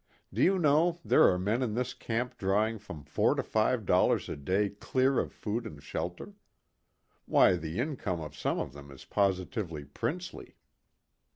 [0.33, 4.29] Do you know, there are men in this camp drawing from four to five dollars
[4.29, 6.33] a day clear of food and shelter?
[7.27, 10.55] Why, the income of some of them is positively princely."